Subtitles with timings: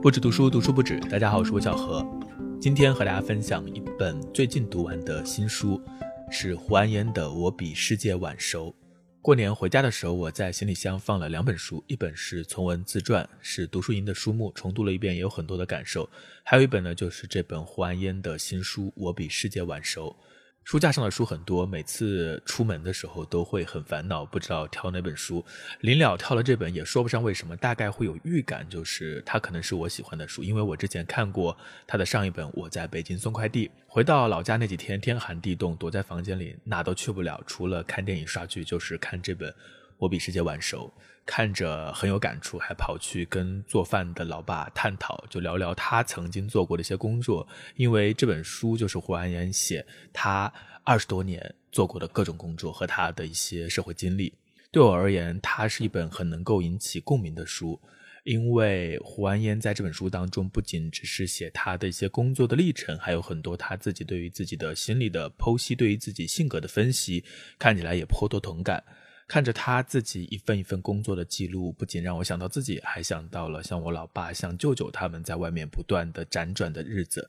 [0.00, 1.00] 不止读书，读书不止。
[1.00, 2.06] 大家好，我是魏小何，
[2.60, 5.82] 今天和大家分享一本最近读完的新书，
[6.30, 8.68] 是胡安烟的《我比世界晚熟》。
[9.20, 16.08] 过年回家的时候，我在行李箱放了两本书，一本是从文自传，是读书营的书目，重读了一遍也有很多的感受；
[16.44, 20.14] 还有一本呢，就是这本胡安烟的新书《我比世界晚熟》。
[20.68, 25.42] 书架上的书很多，每次出门的时候都会很烦恼，不知道挑哪本书。
[25.80, 33.66] 临了挑了这本，也说不上为什么，大概会有预感，就是它可能是我喜欢的书，因为我之前看过他的上一本《我在北京送快递》。
[33.86, 39.50] 回到老家那几天，天寒地冻，躲在房间里哪都去不了，除了看电影刷剧，就是看这本
[39.98, 40.92] 《我比世界晚熟》。
[41.26, 47.46] 看着很有感触，还跑去跟做饭的老爸探讨，就聊聊他曾经做过的一些工作。
[47.76, 50.50] 因为这本书就是胡安岩写他
[50.84, 54.32] 二十多年做过的各种工作和他的一些社会经历。
[54.70, 57.78] 对我而言，它是一本很能够引起共鸣的书。
[58.24, 67.24] 因为胡安岩在这本书当中，不仅只是写他的一些工作的历程，还有很多他自己对于自己的心理的剖析，对于自己性格的分析，
[67.58, 68.82] 看起来也颇多同感。
[69.28, 77.28] 看着他自己一份一份工作的记录，不仅让我想到自己，还想到了像我老爸、像舅舅他们在外面不断的辗转的日子。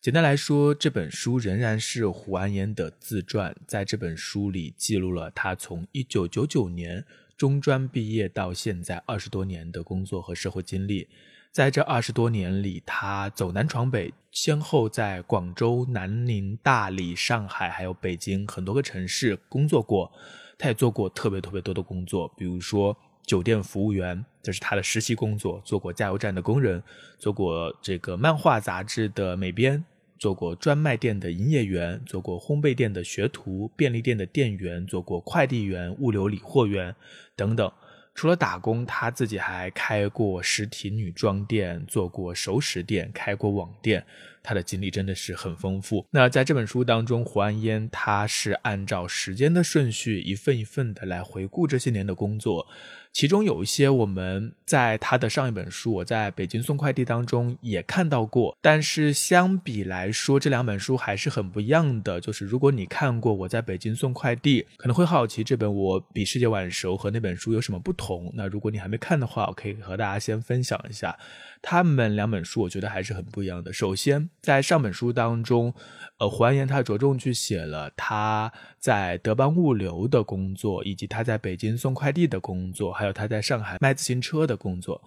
[0.00, 7.04] 简单来说，这本书仍然是胡安岩的自传，在这本书里记录了他从一九九九年
[7.36, 11.08] 中专毕业到现在二十多年的工作和社会经历。
[11.52, 20.12] 在这二十多年里，他走南闯北，先后在广州、南宁、大理、上海还有北京很多个城市工作过。
[20.58, 26.82] 他也做过特别特别多的工作，比如说酒店服务员，这是他的实习工作；做过加油站的工人，
[27.18, 29.84] 做过这个漫画杂志的美编，
[30.18, 36.94] 做过专卖店的营业员，做过烘焙店的学徒，便利店的店员，做过快递员、物流理货员
[37.34, 37.70] 等等。
[38.14, 44.06] 除了打工，他自己还开过实体女装店，做过熟食店，开过网店。
[44.46, 46.06] 他的经历真的是很丰富。
[46.12, 52.68] 那在这本书当中，胡安烟他是按照时间的顺序，一份一份的来回顾这些年的工作。
[53.12, 62.20] 其中有一些我们在他的上一本书《我在北京送快递》当中也看到过，但是相比来说，这两本书还是很不一样的。
[62.20, 68.30] 就是如果你看过《我在北京送快递》，可能会好奇这本《我比世界晚熟》和那本书有什么不同。
[68.34, 71.18] 那如果你还没看的话，我可以和大家先分享一下。
[71.62, 73.72] 他们两本书，我觉得还是很不一样的。
[73.72, 75.74] 首先，在上本书当中，
[76.18, 85.02] 呃，胡安岩他着重去写了他在德邦物流的工作，以及他在北京送快递的工作，还有他在上海卖自行车的工作。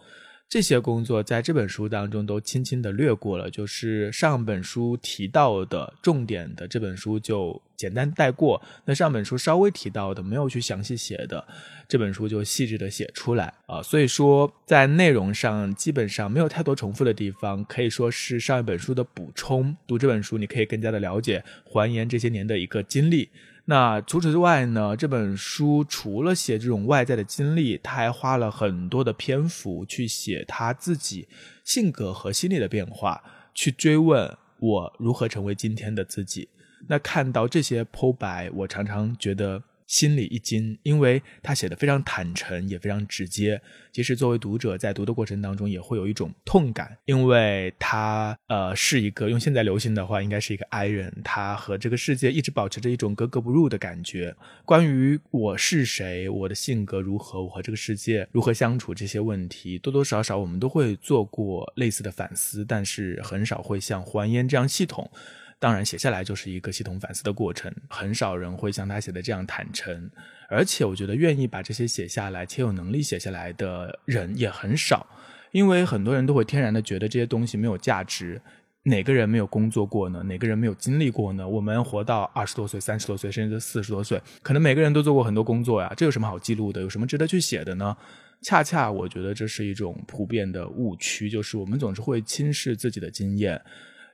[0.49, 8.59] 这些工作在这本书当中都轻轻的略过了，就是上本书提到的重点的，这本书就简单带过。
[8.83, 11.45] 那上本书稍微提到的，没有去详细写的，
[11.87, 13.79] 这本书就细致的写出来啊。
[13.83, 19.77] 所以说，在内容上基本上没有太多重复的地方，可以说是上一本书的补充。
[19.85, 23.29] 读这本书，你可以更加的了解还原这些年的一个经历。
[23.69, 24.97] 那除此之外呢？
[24.97, 31.27] 这本书除了写这种外在的经历，他还花了很多的篇幅去写他自己
[31.63, 33.21] 性格和心理的变化，
[33.53, 36.49] 去追问我如何成为今天的自己。
[36.87, 39.61] 那看到这些剖白，我常常觉得。
[39.89, 43.59] 心里一惊，因为他写的非常坦诚，也非常直接。
[43.91, 54.35] 即使作为读者，在读的过程当中，也会有一种痛感，因为他呃是一个用现在流行的话，应该是一个 I 人，他和这个世界一直保持着一种格格不入的感觉。
[54.63, 65.09] 关于我是谁，我的性格如何，我和这个世界如何相处这些问题，多多少少我们都会做过类似的反思，但是很少会像还烟这样系统。
[65.59, 70.09] 当然，写下来就是一个系统反思的过程，很少人会像他写的这样坦诚，
[70.47, 75.05] 而且我觉得愿意把这些写下来且有能力写下来的人也很少，
[75.51, 78.41] 因为很多人都会天然的觉得这些东西没有价值。
[78.83, 80.23] 哪个人没有工作过呢？
[80.23, 81.47] 哪个人没有经历过呢？
[81.47, 86.79] 我们活到二十多岁、三十多岁，甚至四十多岁，可能每个人都做过很多工作呀，这有什么好记录的？
[86.79, 87.95] 有什么值得去写的呢？
[88.41, 93.61] 恰恰我觉得这是一种普遍的误区，就是我们总是会轻视自己的经验。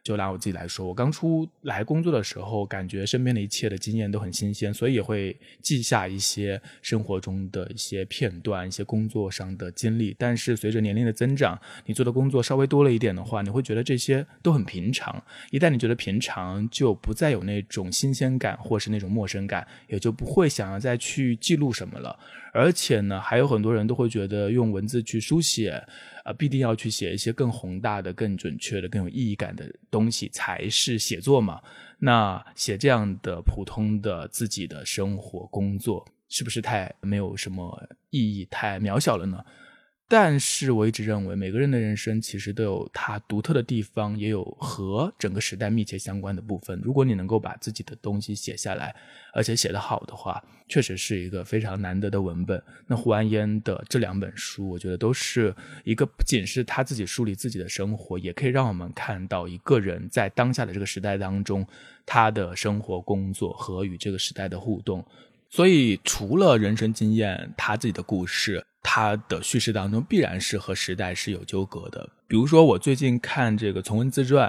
[0.06, 10.16] 就拿我自己来说，我刚出来工作的时候，感觉身边的一切的经验都很新鲜，所以也会记下一些生活中的一些片段、一些工作上的经历。
[10.20, 15.24] 但是随着年龄的增长，你做的工作稍微多了一点的话，你会觉得这些都很平常。
[15.50, 22.20] 一旦你觉得平常，就不再有那种新鲜感或是那种陌生感，也就不会想要再去记录什么了。
[22.56, 25.84] 而且呢，还有很多人都会觉得用文字去书写。
[26.24, 31.62] 啊，必定要去写一些更宏大的、更准确的、更有意义感的东西才是写作嘛？
[32.00, 37.80] 那写这样的普通的自己的生活、工作，是不是太没有什么
[38.10, 39.38] 意义、太渺小了呢？
[40.08, 46.80] 但是我一直认为，每个人的人生其实都有他独特的地方，也有和整个时代密切相关的部分。
[46.84, 48.96] 如果你能够把自己的东西写下来，
[49.34, 52.62] 而且写得好的话，确实是一个非常难得的文本。
[52.86, 55.54] 那胡安烟的这两本书，我觉得都是
[55.84, 61.66] 一个不仅是他自己梳理自己的生活，也可以让我们看到一个人在当下的这个时代当中，
[62.06, 65.04] 他的生活、工作和与这个时代的互动。
[65.50, 68.64] 所以，除了人生经验，他自己的故事。
[68.88, 72.08] 他的叙事当中必然是和时代是有纠葛的。
[72.28, 74.48] 比如说，我最近看这个《从文自传》，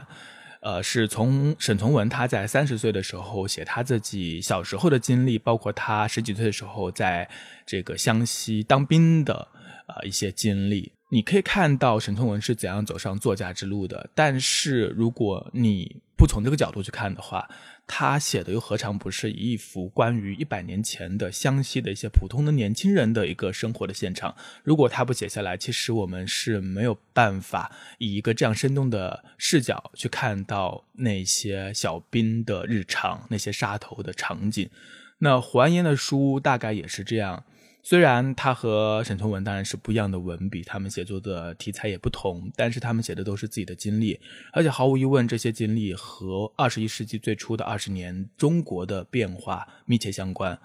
[0.60, 7.26] 呃，是从沈从文他在三十岁的时候写他自己小时候的经历，包括他十几岁的时候在
[7.64, 9.48] 这个湘西当兵的
[9.86, 10.92] 呃一些经历。
[11.08, 14.10] 你可以看到沈从文是怎样走上作家之路的。
[14.14, 17.46] 但是，如果你不从这个角度去看的话，
[17.86, 24.34] 他写的又何尝不是一幅关于一百年前的湘西的一些普通的年轻人的一个生活的现场？
[24.64, 34.70] 如果他不写下来，其实我们是没有办法以一个这样生动的视角去看到那些小兵的日常、那些杀头的场景。
[35.18, 37.44] 那胡安烟的书大概也是这样。
[37.88, 44.18] 虽然他和沈从文当然是不一样的文笔，他们写作的题材也不同，但是他们写的都是自己的经历，
[44.52, 50.58] 而且毫无疑问，这些经历和二十一世纪最初的二十年中国的变化密切相关。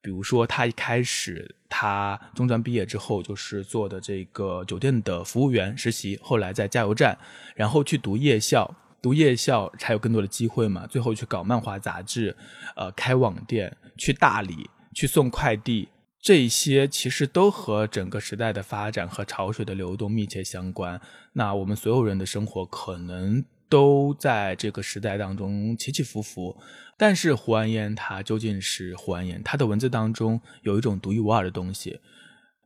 [0.00, 7.16] 比如说，他一开始他中专毕业之后就是做的这个酒店的服务员实习，后来在加油站，
[7.54, 8.68] 然后去读夜校，
[9.00, 10.84] 读夜校才有更多的机会嘛。
[10.88, 12.36] 最后去搞漫画杂志，
[12.74, 15.88] 呃，开网店，去大理去送快递。
[16.26, 21.00] 这些其实都和整个时代的发展和潮水的流动密切相关。
[21.34, 26.58] 那我们所有人的生活可能都在这个时代当中起起伏伏。
[26.98, 32.00] 但是胡安烟他究竟是胡安烟，他的文字当中有一种独一无二的东西。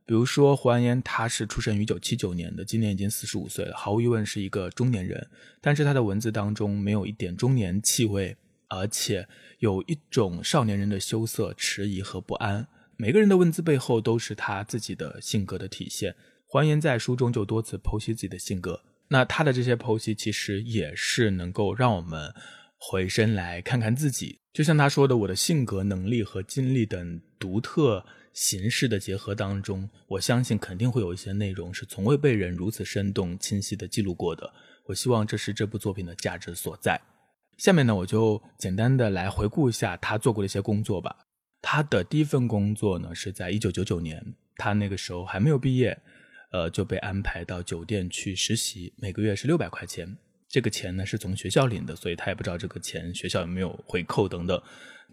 [0.07, 5.29] 比如说胡安烟，他是出生于一九七九年的，今年已经四十五岁了，毫无疑问是一个中年人。
[5.61, 8.35] 但是他的文字当中没有一点中年气味，
[8.69, 9.27] 而且
[9.59, 12.67] 有一种少年人的羞涩、迟疑和不安。
[13.01, 16.15] 每个人的文字背后都是他自己的性格的体现。
[16.45, 22.31] 黄岩在书中就多次剖析自己的性格，那他的这些剖析其实也是能够让我们
[22.77, 24.37] 回身来看看自己。
[24.53, 34.53] 就像他说的：“我的性格、能力和经历等独特形式的结合当中，我相信肯定会有一些内容是从未被人如此生动、清晰的记录过的。
[34.85, 37.01] 我希望这是这部作品的价值所在。”
[37.57, 41.15] 下面呢，我就简单的来回顾一下他做过的一些工作吧。
[41.61, 45.97] 他的第一份工作呢，是在一九九九年，他那个时候还没有毕业，
[46.51, 50.17] 呃，就被安排到酒店去实习，每个月是六百块钱。
[50.49, 54.61] 这个钱呢是从学校领的，所以他也不知道这个钱学校有没有回扣等等。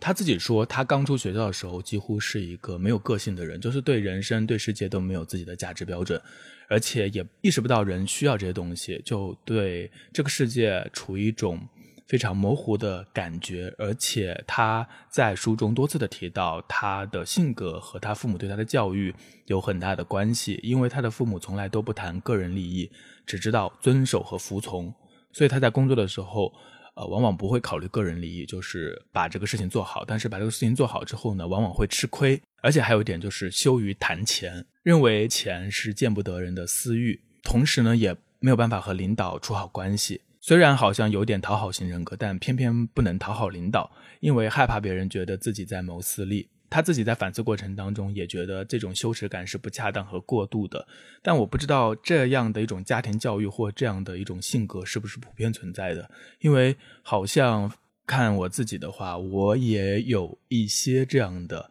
[0.01, 6.21] 他自己说，他刚出学校的时候，几乎是一个没有个性的人，就是对人生、对世界都没有自己的价值标准，
[6.69, 11.61] 而且也意识不到人需要这些东西，就对这个世界处于一种。
[12.09, 19.15] 非常模糊的感觉，而且他在书中多次的提到，他的性格和他父母对他的教育
[19.45, 22.91] 有很大的关系，因为他的父母从来都不谈个人利益，
[23.27, 24.93] 只知道遵守和服从，
[25.33, 26.51] 所以他在工作的时候，
[26.95, 30.03] 呃，往往不会考虑个人利益，就是把这个事情做好。
[30.07, 40.23] 但是把这个事情做好之后呢，往往会吃亏，而且还有一点就是羞于谈钱，认为钱是见不得人的私欲，同时呢，也没有办法和领导处好关系。
[40.49, 46.49] 虽然好像有点讨好型人格，但偏偏不能讨好领导，因为害怕别人觉得自己在谋私利。
[46.71, 50.89] 他自己在反思过程当中也觉得这种羞耻感是不恰当和过度的。
[51.21, 57.71] 但我不知道这样的一种家庭教育或这样的一种性格是不是普遍存在的，因为好像
[58.07, 61.71] 看我自己的话，我也有一些这样的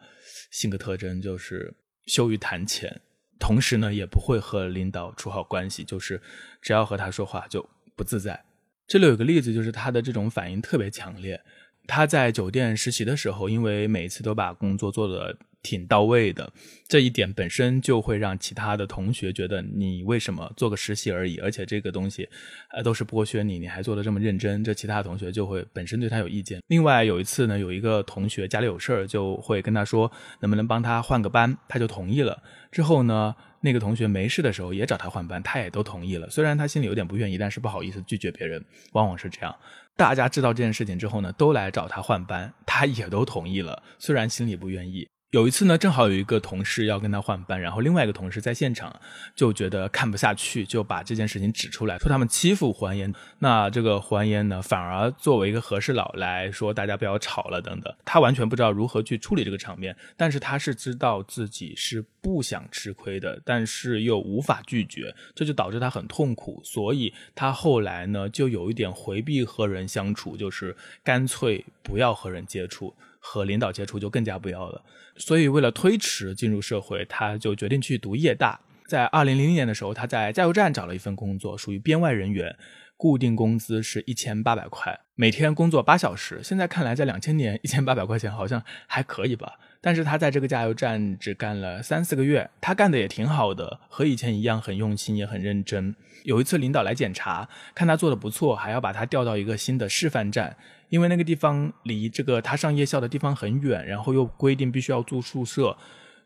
[0.52, 1.74] 性格特征，就是
[2.06, 3.00] 羞于谈钱，
[3.40, 6.22] 同时呢也不会和领导处好关系，就是
[6.62, 8.44] 只要和他说话就不自在。
[8.88, 11.40] 这里有个例子，就是他的这种反应特别强烈。
[11.86, 16.52] 他在酒店实习的时候，因为每次都把工作做的挺到位的，
[16.86, 22.28] 这一点本身就会让其他的同学觉得你为什么做个实习而已，而且这个东西，
[22.70, 26.60] 呃，都是剥削你，你还做的这么认真，这其他同学就会本身对他有意见。
[26.68, 30.10] 另外有一次呢，有一个同学家里有事儿，就会跟他说
[30.40, 32.42] 能不能帮他换个班，他就同意了。
[32.70, 33.34] 之后呢？
[33.60, 36.30] 那个同学没事的时候也找他换班，他也都同意了。
[36.30, 39.52] 虽然他心里有点不愿意，但是不好意思拒绝别人，往往是这样。
[39.96, 45.08] 大家知道这件事情之后呢，都来找他换班，他也都同意了，虽然心里不愿意。
[45.30, 48.98] 有一次呢，正好有一个同事要跟他换班，然后另外一个同事在现场
[49.34, 53.12] 就觉得看不下去，就把这件事情指出来，说他们欺负胡安烟。
[53.40, 57.94] 那这个胡安烟呢，反而作为一个和事佬来说，大家不要吵了等等。
[58.06, 66.58] 他完全不知道如何去处理这个场面，但是他是知道自己是不想吃亏的，但是又无法拒绝，这就导致他很痛苦。
[66.64, 74.82] 所以他后来呢，就有一点回避和人相处，就是干脆不要和人接触，和领导接触就更加不要了。
[75.16, 78.60] 所以为了推迟进入社会，他就决定去读夜大。
[78.86, 82.56] 在二零零零年的时候，他在加油站找了一份工作，属于编外人员。
[82.96, 86.40] 固定工资是一千八百块，每天工作八小时。
[86.42, 89.52] 现在看来，在两千年，一千八百块钱好像还可以吧。
[89.80, 95.94] 但是他在这个加油站只干了三四个月，他干的也挺好的，和以前一样很用心，也很认真。
[96.24, 100.56] 有一次领导来检查，看他做的不错，还要把他调到一个新的示范站，
[100.88, 105.76] 因为那个地方离这个他上夜校的地方很远，然后又规定必须要住宿舍。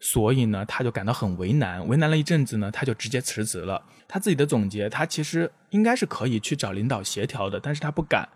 [0.05, 3.81] 所以呢，他就感到很为难，为难了一阵子呢，他就直接辞职了。
[4.09, 8.29] 他自己的总结，他其实应该是可以去找领导协调的，但是他不敢，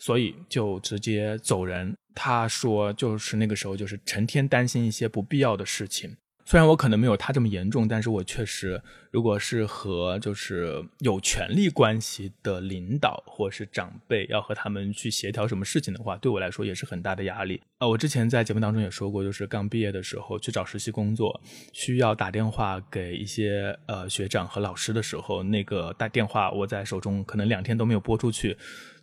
[0.00, 1.94] 所以就直接走人。
[2.12, 6.16] 他说，就是那个时候，就是成天担心一些不必要的事情。
[6.52, 8.78] 虽然我可能没有他这么严重，但是我确实，
[9.10, 17.62] 如果是和就是有权力关系的领导或是长辈，要和他们去协调什么事情的话，对我来说也是很大的压力。
[17.78, 21.40] 呃，我之前在节目当中也说过，就是刚毕业的时候去找实习工作，
[21.72, 28.54] 需要打电话给一些呃学长和老师的时候，那个打电话我在手中可能两天都没有拨出去，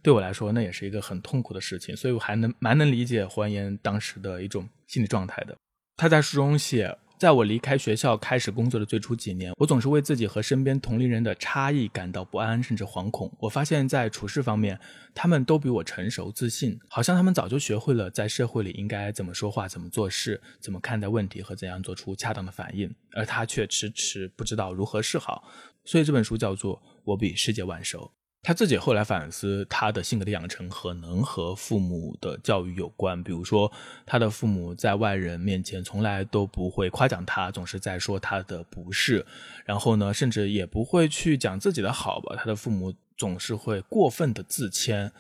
[0.04, 5.58] 对我来说那也是一个很痛苦的事情，所以我还能蛮能理解黄岩当时的一种心理状态的。
[5.98, 6.96] 他在书中写。
[7.20, 13.30] 在我离开学校开始工作的最初几年，我总是为自己和身边同龄人的差异感到不安，甚至惶恐。
[13.42, 14.80] 我发现，在处事方面，
[15.14, 25.44] 他们都比我成熟、自信，好像他们早就学会了在社会里应该怎么说话、怎么做事、怎么看待问题和怎样做出恰当的反应，而他却迟迟不知道如何是好。
[25.84, 28.14] 所以这本书叫做《我比世界晚熟》。
[28.42, 33.22] 他自己后来反思，他的性格的养成可能和父母的教育有关。
[33.22, 33.72] 比如说，
[34.06, 39.26] 他的父母在外人面前从来都不会夸奖他，总是在说他的不是。
[39.66, 42.36] 然后呢，甚至也不会去讲自己的好吧。
[42.38, 45.12] 他的父母总是会过分的自谦，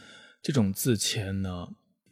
[0.41, 1.67] 这种自谦呢。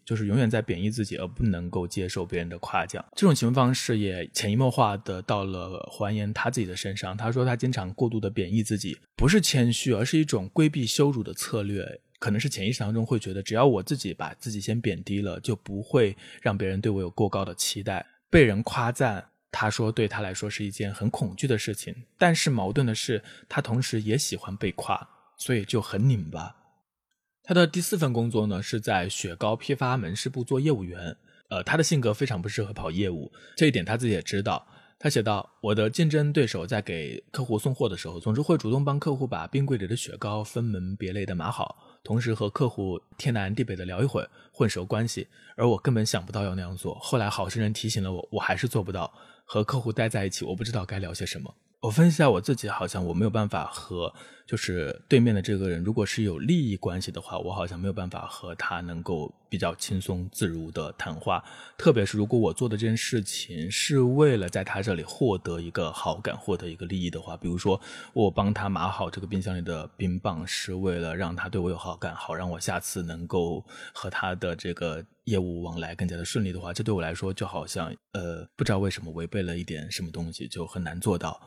[0.07, 3.05] 就是永远在贬义自己，而不能够接受别人的夸奖。
[3.13, 7.17] 这种行为方式也潜移默化的到了还原他自己的身上。
[7.17, 11.99] 他说他经常过度的贬义自己，不是谦虚，而是一种规避羞辱的策略。
[12.19, 18.03] 可能是潜意识当中会觉得，只要我自己把自己先贬低了，就不会让别人对我有过高的期待。
[18.29, 21.93] 被人夸赞，他说对他来说是一件很恐惧的事情。
[22.17, 26.55] 但是矛盾的是，他同时也喜欢被夸，所以就很拧巴。
[27.47, 31.15] 他的第四份工作呢，是在雪糕批发门市部做业务员。
[31.47, 34.67] 呃，他的性格非常不适合跑业务，这一点他自己也知道。
[34.99, 45.25] 他写道：“我的竞争对手在给客户送货的时候，总是会主动帮客户把冰柜里的雪糕分门别类的码好，同时和客户天南地北的聊一会儿，混熟关系。
[45.55, 46.99] 而我根本想不到要那样做。
[46.99, 49.09] 后来好心人提醒了我，我还是做不到。
[49.45, 54.13] 和客户待在一起，我不知道该聊些什么。”我分析下我自己，好像我没有办法和
[54.47, 61.43] 就是对面的这个人，如果是有利益关系的话，我好像没有办法和他能够比较轻松自如的谈话。
[61.77, 67.79] 特别是如果我做的这件事情是为了在他这里获得一个好感、获得一个利益的话，比如说
[68.13, 73.61] 我帮他码好这个冰箱里的冰棒，是为了让他对我有好感，好让我下次能够
[73.93, 81.37] 和他的这个业务往来更加的顺利的话，这对我来说就好像呃，不知道为什么违背了一点什么东西，就很难做到。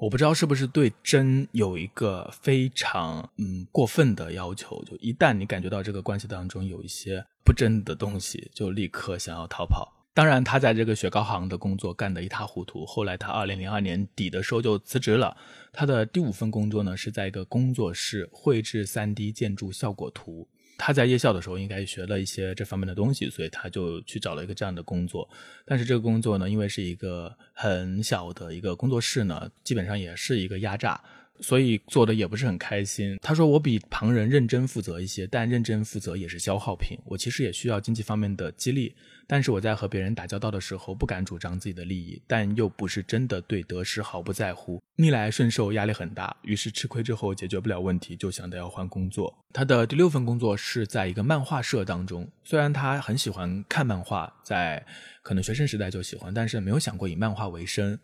[0.00, 9.92] 我不知道是不是对真有一个非常嗯过分的要求，就一旦你感觉到这个关系当中有一些不真的东西，就立刻想要逃跑。
[10.14, 15.36] 当然，他在这个雪糕行的工作干得一塌糊涂，后来他二零零二年底的时候就辞职了。
[15.70, 20.48] 他的第五份工作呢是在一个工作室绘制三 D 建筑效果图。
[20.82, 25.28] 他在夜校的时候应该学了一些这方面的东西，所以他就去找了一个这样的工作。
[25.66, 30.98] 但是这个工作呢，因为是一个很小的一个工作室呢，基本上也是一个压榨。
[31.40, 33.18] 所以做的也不是很开心。
[33.22, 36.98] 他说：“我比旁人认真负责一些，但认真负责也是消耗品。
[37.04, 38.94] 我其实也需要经济方面的激励，
[39.26, 46.36] 但是我在和别人打交道的时候，不敢主张自己的利益，但又不是真的对得失毫不在乎，逆来顺受压力很大。
[46.42, 49.34] 于是吃亏之后解决不了问题，就想着要换工作。
[49.52, 54.84] 他的第六份工作是在一个漫画社当中，虽然他很喜欢看漫画，在
[55.22, 57.98] 可能学生时代就喜欢，但是没有想过以漫画为生。”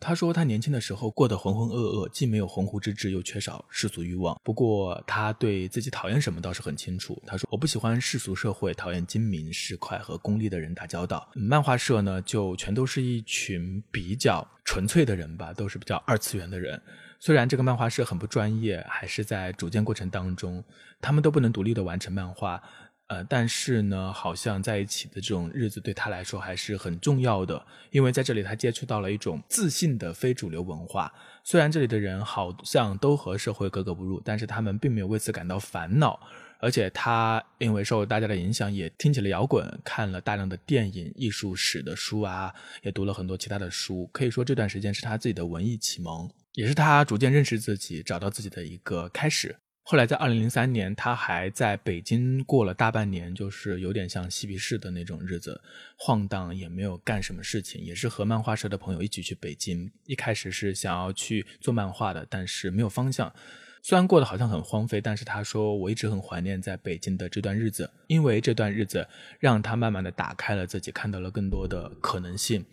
[0.00, 4.40] 他说，他年轻的时候过得浑浑噩噩，既没有鸿鹄之志，又缺少世俗欲望。
[4.42, 7.22] 不过，他对自己讨厌什么倒是很清楚。
[7.26, 11.28] 他说：“我不喜欢世俗社会，讨厌精明、市侩和功利的人打交道。
[11.34, 16.80] 漫画社呢，就全都是一群比较纯粹的人吧，都是比较二次元的人。
[17.18, 20.64] 虽然这个漫画社很不专业，还是在组建过程当中，
[21.02, 22.62] 他们都不能独立的完成漫画。”
[23.10, 31.12] 呃，但是呢，好像在一起的这种日子对他来说还是很重要的，因为在这里他接触到了一种自信的非主流文化。
[31.42, 36.20] 虽然这里的人好像都和社会格格不入，但是他们并没有为此感到烦恼。
[36.60, 44.08] 而且他因为受大家的影响，也听起了摇滚，看了大量的电影、艺术史的书啊，也读了很多其他的书。
[44.12, 49.56] 可以说这段时间是他自己的文艺启蒙，也是他逐渐认识自己、找到自己的一个开始。
[49.82, 55.60] 后来在二零零三年，他还在北京过了大半年，就是有点像嬉皮士的那种日子，
[55.96, 59.90] 晃荡也没有干什么事情，也是和漫画社的朋友一起去北京。
[60.06, 63.34] 一开始是想要去做漫画的，但是没有方向。
[63.82, 69.08] 虽然过得好像很荒废，但是他说我一直很怀念在北京的这段日子，因为这段日子
[69.40, 72.64] 让他慢慢的打开了自己，看到了更多的可能性。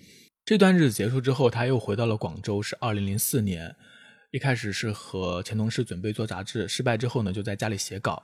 [0.46, 3.76] 这段日子结束之后，他又回到了广州，是二零零四年。
[4.32, 8.22] 一开始是和前同事准备做杂志，失败之后呢，就在家里写稿。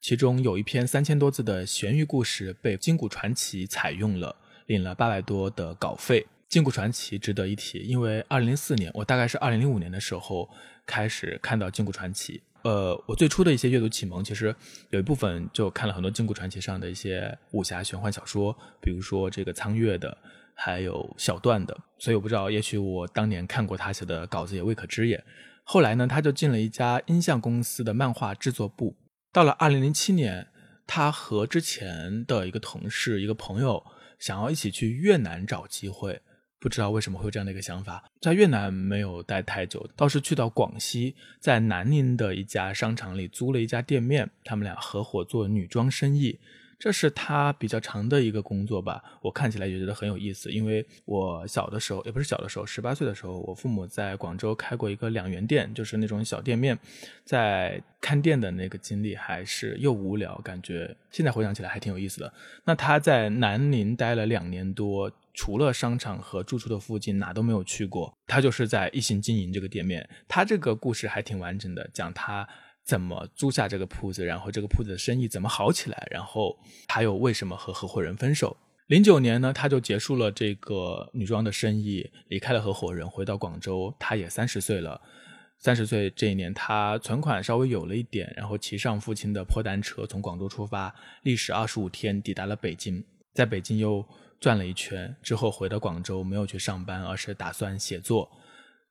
[0.00, 6.26] 其中有一篇三千多字的悬疑故事被金谷传奇采用了，领了八百多的稿费。
[6.48, 10.48] 金谷传奇值得一提，因为二零零四年，我大概是二零零五年的时候。
[10.86, 14.52] 开始看到金谷传奇，呃，我最初的一些阅读启蒙，其实
[14.88, 20.18] 有一部分就看了很多金谷传奇上的一些武侠玄幻小说，比如说这个苍月的，
[20.60, 21.76] 还有小段的。
[21.98, 25.22] 所以我不知道，也许我当年看过他写的稿子也未可知也。
[25.64, 28.96] 后来呢，他就进了一家音像公司的漫画制作部。
[29.32, 30.48] 到了二零零七年，
[30.86, 33.84] 他和之前的一个同事、一个朋友，
[34.18, 36.20] 想要一起去越南找机会。
[36.58, 46.38] 不知道为什么会有这样的一个想法，在越南没有待太久，倒是去到广西，在南宁的一家商场里租了一家店面，他们俩合伙做女装生意。
[46.80, 50.50] 这是他比较长的一个工作吧，我看起来也觉得很有意思。
[50.50, 56.78] 因为我小的时候，也不是小的时候，十八岁的时候，我父母在广州开过一个两元店，就是那种小店面，
[57.22, 62.32] 在看店的那个经历还是又无聊，感觉现在回想起来还挺有意思的。
[62.64, 68.16] 那他在南宁待了两年多，除了商场和住处的附近，哪都没有去过。
[68.26, 70.08] 他就是在一心经营这个店面。
[70.26, 72.48] 他这个故事还挺完整的，讲他。
[72.90, 78.56] 怎么租下这个铺子，然后这个铺子的生意怎么好起来，然后他又为什么和合伙人分手？
[78.88, 83.94] 零九年呢，他就结束了这个女装的生意，离开了合伙人，回到广州。
[83.96, 85.00] 他也三十岁了，
[85.56, 94.04] 三十岁这一年，他存款稍微有了一点，然后骑上父亲的破单车，从广州出发，历时二十五天抵达了北京，在北京又
[94.40, 98.28] 转了一圈，之后回到广州，没有去上班，而是打算写作。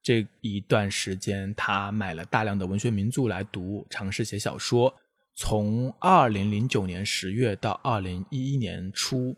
[0.02, 4.94] 这一段时间，他买了大量的文学名著来读，尝试写小说。
[5.36, 9.36] 从二零零九年十月到二零一一年初，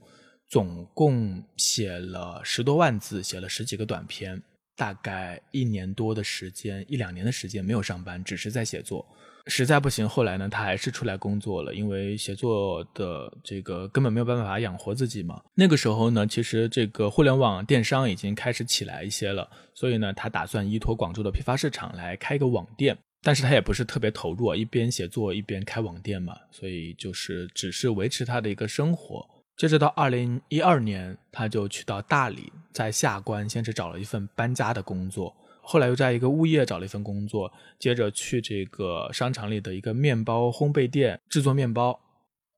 [0.47, 4.41] 总共写了十多万字，写了十几个短篇，
[4.75, 9.05] 大概一年多的时间，一两年的时间没有上班，只是在写作。
[9.51, 15.41] 实在不行，后来呢，他还是出来工作了，因为写作的这个根本没有办法养活自己嘛。
[15.53, 29.27] 那个时候呢，其实这个互联网电商已经开始起来一些了，所以呢，他打算依托广州的批发市场来开个网店，但是他也不是特别投入，一边写作一边开网店嘛，所以就是只是维持他的一个生活。
[29.57, 35.35] 接着到二零一二年，他就去到大理，在下关先是找了一份搬家的工作。
[35.71, 41.97] 后来又在一个物业找了一份工作，接着去这个商场里的一个面包烘焙店制作面包。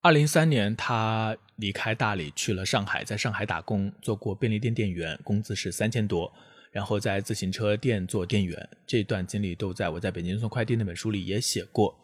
[0.01, 6.33] 二零一三年，他离开大理去了上海，在上海打工，做过便利店店员，工资是三千多。
[6.71, 11.95] 然后在自行车店做店员，这段经历都在我在北京送快递那本书里也写过。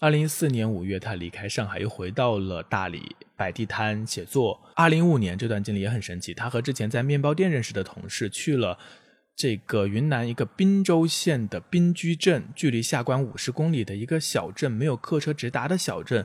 [0.00, 4.60] 二零一四年五月，他离开上海，又回到了大理摆地摊写作。
[4.74, 8.76] 二零一五年这段经历也很神奇，他和之前在面包店认识的同事去了。
[9.36, 16.24] 这个云南一个滨州县的滨居镇，距离下关五十公里的一个小镇，没有客车直达的小镇。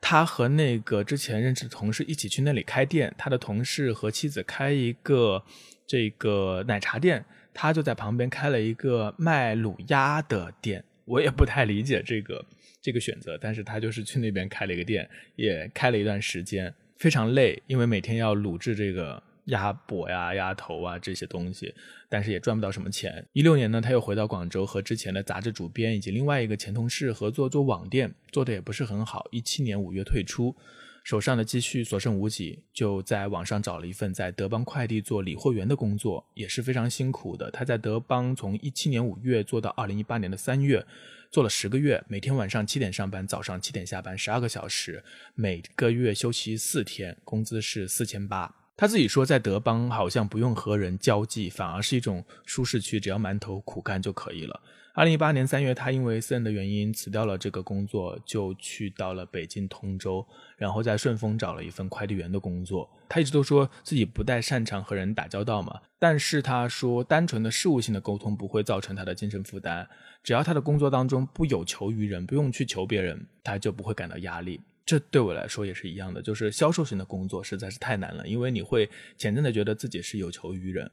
[0.00, 3.14] 他和那个之前认识的同事一起去那里开店。
[3.18, 5.44] 他的同事和妻子开一个
[5.86, 10.82] 这个奶茶店，他就在旁边开了一个卖卤鸭的店。
[11.04, 12.46] 我也不太理解这个
[12.80, 15.06] 这个选择，但是他就是去那边开了一个店，
[15.36, 19.22] 也开了一段时间，非常累，因为每天要卤制这个。
[19.48, 21.74] 鸭脖呀、鸭头啊这些东西，
[22.08, 23.26] 但是也赚不到什么钱。
[23.32, 29.26] 一六年呢，他又回到广州，和之前的杂志主编以及另外一个前同事合作做网店，做的也不是很好。
[29.30, 30.54] 一七年五月退出，
[31.02, 37.50] 手上的积蓄所剩无几，就在网上找了一份在德邦快递做理货员的工作，也是非常辛苦的。
[37.50, 40.84] 他在德邦从一七年五月做到二零一八年的三月，
[41.30, 45.02] 做了十个月，每天晚上七点上班，早上七点下班，十二个小时，
[45.34, 48.54] 每个月休息四天，工资是四千八。
[48.80, 54.60] 他自己说，在德邦好像不用和人交际，反而是一种舒适区，只要埋头苦干就可以了。
[54.94, 60.24] 二零一八年三月，他因为私人的原因辞掉了这个工作，就去到了北京通州，
[60.56, 62.88] 然后在顺丰找了一份快递员的工作。
[63.08, 69.88] 他一直都说自己不太擅长和人打交道嘛，但是他说，单纯的事务性的沟通不会造成他的精神负担，
[70.22, 74.60] 只要他的工作当中不有求于人，不用去求别人，他就不会感到压力。
[74.88, 80.90] 这对我来说也是一样的，就是销售型的工作实在是太难了，因为你会潜在的觉得自己是有求于人。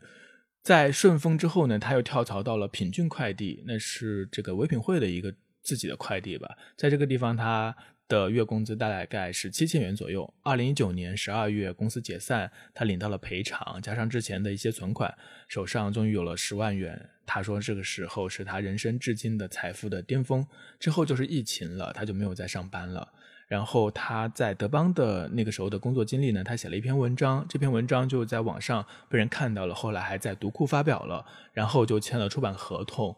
[0.62, 6.58] 在顺丰之后呢，他又跳槽到了品骏快递，那是这个唯品会的一个自己的快递吧。
[6.76, 7.74] 在这个地方，他
[8.10, 10.34] 的月工资大概是七千元左右。
[10.44, 17.10] 二零一九年十二月，公司解散，他领到了赔偿，加上之前的一些存款，手上终于有了十万元。
[17.26, 20.46] 他说这个时候是他人生至今的财富的巅峰。
[20.82, 23.08] 之后就是疫情了，他就没有再上班了。
[23.48, 33.16] 然后他在德邦的那个时候的工作经历呢，他写了一篇文章，这篇文章就在网上被人看到了，后来还在读库发表了，然后就签了出版合同，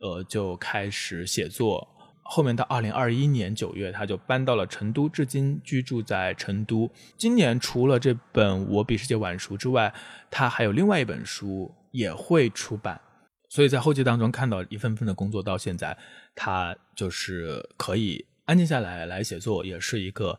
[0.00, 1.88] 呃，就开始写作。
[2.22, 6.88] 后面到二零二一年九月，他就搬到了成都，至今居住在成都。
[7.16, 9.92] 今年除了这本《我比世界晚熟》之外，
[10.30, 13.00] 他还有另外一本书也会出版，
[13.48, 15.96] 所以在后期当中看到一份份的工作，到现在
[16.34, 18.26] 他就是可以。
[18.50, 20.36] 安静下来来写作也是一个，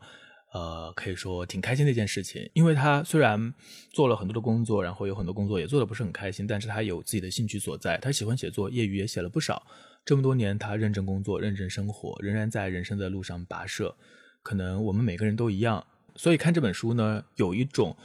[0.51, 2.49] 呃，可以说挺开心的一件事情。
[2.51, 3.53] 因为他虽然
[3.93, 7.97] 做了很多的工作，然后有很多工作也做的不是很开心，但是他有自己的兴趣所在。
[7.99, 9.65] 他喜欢写作，业余也写了不少。
[10.03, 13.95] 这么多年，他认真工作，认真生活，仍然在人生的路上跋涉。
[14.43, 15.81] 可能我们每个人都一样，
[16.17, 17.95] 所以看这本书呢，有一种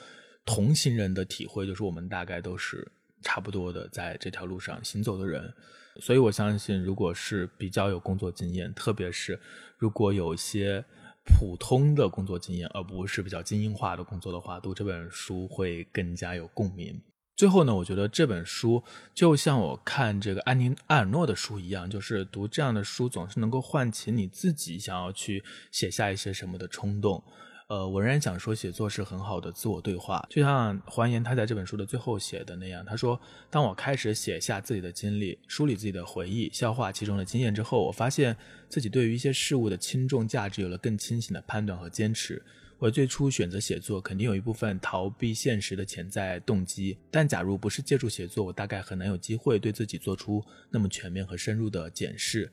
[0.44, 2.86] 同行人的体会，就是我们大概都是
[3.22, 5.52] 差不多的在这条路上行走的人。
[6.00, 9.38] 所以我相信，如果是比较有工作经验，特别是
[9.78, 10.84] 如果有一些
[11.24, 17.00] 普通的工作经验，而不是比较精英化的工作的话，读这本书会更加有共鸣。
[17.34, 18.82] 最后呢，我觉得这本书
[19.12, 27.22] 就像我看这个安妮埃尔诺的书一样，就是读这样的书总是能够唤起你自己想要去写下一些什么的冲动。
[27.68, 38.36] 呃，我仍然想说，写作是很好的自我对话，就像黄岩他在这本书的最后写的那样，他说：“当我开始写下自己的经历，梳理自己的回忆，消化其中的经验之后，我发现
[38.68, 42.40] 自己对于一些事物的轻重价值有了更清醒的判断和坚持。
[42.78, 52.48] 我最初选择写作，肯定有一部分逃避现实的潜在动机，但假如不是借助写作，我大概很难有机会对自己做出那么全面和深入的检视。”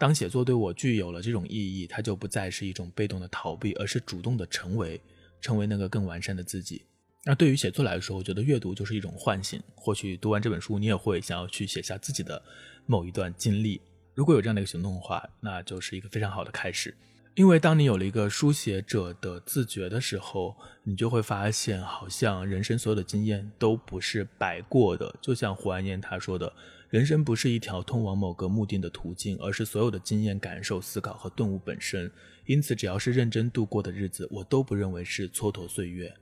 [0.00, 4.98] 当写作对我具有了这种意义，它就不再是一种被动的逃避，而是主动的成为，
[5.42, 6.86] 成为那个更完善的自己。
[7.22, 9.62] 那对于写作来说，我觉得阅读就是一种唤醒。
[9.74, 12.42] 或许读完这本书，你也会想要去写下自己的
[12.86, 13.78] 某一段经历。
[14.14, 16.96] 如果有这样的一个行动的话，那就是一个非常好的开始。
[17.34, 25.14] 因为当你有了一个书写者的自觉的时候，你就会发现，好像人生所有的经验都不是白过的。
[25.20, 26.52] 就像胡安燕他说的。
[26.90, 32.10] 人生不是一条通往某个目的的途径，而是所有的经验、感受、思考和顿悟本身。
[32.46, 36.12] 因此，只要是认真度过的日子，我都不认为是蹉跎岁月。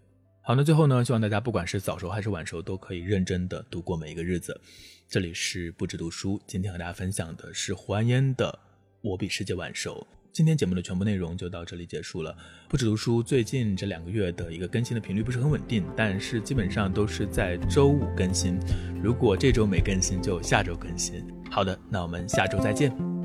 [0.43, 4.61] 好，那最后呢，希望大家不管是早熟还是晚熟，都可以认真的度过每一个日子。
[5.09, 8.51] 这里是不止读书，今天和大家分享的是胡安烟的
[9.01, 10.07] 《我比世界晚熟》。
[10.39, 12.33] 今天节目的全部内容就到这里结束了。
[12.69, 18.57] 不止读书最近这两个月的一个更新的频率不是很稳定，但是基本上都是在周五更新。
[19.03, 21.27] 如果这周没更新，就下周更新。
[21.51, 23.18] 好的，那我们下周再见。